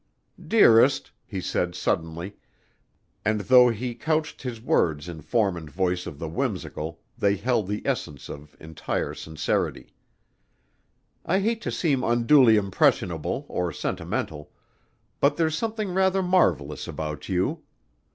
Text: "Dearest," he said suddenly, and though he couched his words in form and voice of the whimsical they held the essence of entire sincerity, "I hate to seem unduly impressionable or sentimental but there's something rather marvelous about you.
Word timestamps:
"Dearest," 0.43 1.11
he 1.27 1.39
said 1.39 1.75
suddenly, 1.75 2.35
and 3.23 3.41
though 3.41 3.69
he 3.69 3.93
couched 3.93 4.41
his 4.41 4.59
words 4.59 5.07
in 5.07 5.21
form 5.21 5.55
and 5.55 5.69
voice 5.69 6.07
of 6.07 6.17
the 6.17 6.27
whimsical 6.27 7.01
they 7.19 7.35
held 7.35 7.67
the 7.67 7.83
essence 7.85 8.27
of 8.27 8.57
entire 8.59 9.13
sincerity, 9.13 9.93
"I 11.23 11.37
hate 11.39 11.61
to 11.61 11.71
seem 11.71 12.03
unduly 12.03 12.57
impressionable 12.57 13.45
or 13.47 13.71
sentimental 13.71 14.51
but 15.19 15.37
there's 15.37 15.55
something 15.55 15.93
rather 15.93 16.23
marvelous 16.23 16.87
about 16.87 17.29
you. 17.29 17.61